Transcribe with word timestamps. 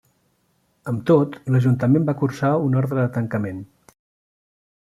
Amb 0.91 1.03
tot, 1.09 1.37
l'Ajuntament 1.55 2.09
va 2.09 2.17
cursar 2.23 2.51
una 2.71 2.81
ordre 2.83 2.99
de 3.03 3.15
tancament. 3.19 3.61